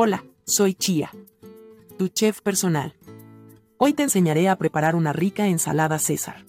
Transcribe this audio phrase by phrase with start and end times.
[0.00, 1.10] Hola, soy Chia,
[1.98, 2.94] tu chef personal.
[3.78, 6.46] Hoy te enseñaré a preparar una rica ensalada César.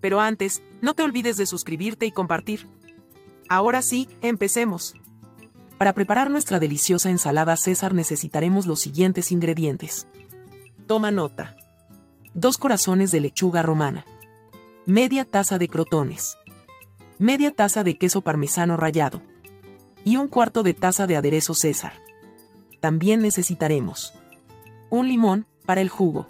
[0.00, 2.66] Pero antes, no te olvides de suscribirte y compartir.
[3.48, 4.96] Ahora sí, empecemos.
[5.78, 10.08] Para preparar nuestra deliciosa ensalada César necesitaremos los siguientes ingredientes.
[10.88, 11.54] Toma nota.
[12.34, 14.04] Dos corazones de lechuga romana.
[14.84, 16.38] Media taza de crotones.
[17.20, 19.22] Media taza de queso parmesano rallado.
[20.04, 21.92] Y un cuarto de taza de aderezo César.
[22.84, 24.12] También necesitaremos
[24.90, 26.26] un limón para el jugo,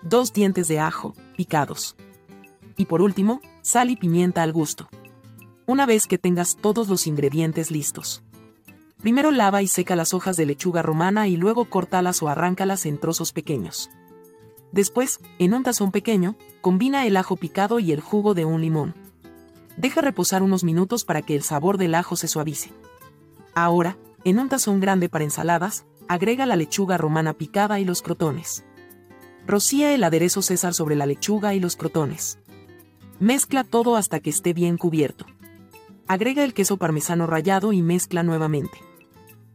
[0.00, 1.96] dos dientes de ajo picados
[2.78, 4.88] y por último, sal y pimienta al gusto.
[5.66, 8.22] Una vez que tengas todos los ingredientes listos.
[9.02, 12.96] Primero lava y seca las hojas de lechuga romana y luego córtalas o arráncalas en
[12.96, 13.90] trozos pequeños.
[14.72, 18.94] Después, en un tazón pequeño, combina el ajo picado y el jugo de un limón.
[19.76, 22.72] Deja reposar unos minutos para que el sabor del ajo se suavice.
[23.54, 28.64] Ahora, en un tazón grande para ensaladas, agrega la lechuga romana picada y los crotones.
[29.46, 32.40] Rocía el aderezo César sobre la lechuga y los crotones.
[33.20, 35.26] Mezcla todo hasta que esté bien cubierto.
[36.08, 38.80] Agrega el queso parmesano rallado y mezcla nuevamente.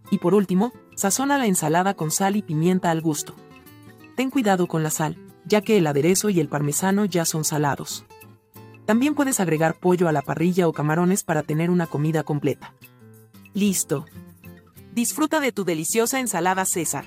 [0.10, 3.36] Y por último, sazona la ensalada con sal y pimienta al gusto.
[4.16, 8.06] Ten cuidado con la sal, ya que el aderezo y el parmesano ya son salados.
[8.86, 12.74] También puedes agregar pollo a la parrilla o camarones para tener una comida completa.
[13.54, 14.06] Listo.
[14.94, 17.06] Disfruta de tu deliciosa ensalada César.